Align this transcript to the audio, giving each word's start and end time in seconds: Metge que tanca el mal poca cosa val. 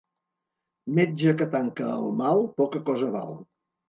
Metge 0.99 1.33
que 1.41 1.47
tanca 1.55 1.89
el 1.97 2.07
mal 2.21 2.41
poca 2.63 2.81
cosa 2.89 3.11
val. 3.17 3.37